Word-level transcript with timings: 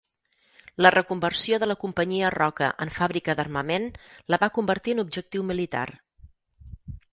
La 0.85 0.91
reconversió 0.95 1.59
de 1.63 1.67
la 1.71 1.75
Companyia 1.83 2.31
Roca 2.37 2.71
en 2.87 2.93
fàbrica 2.97 3.37
d’armament 3.41 3.87
la 4.35 4.41
va 4.47 4.51
convertir 4.59 4.97
en 4.99 5.05
objectiu 5.07 5.49
militar. 5.55 5.87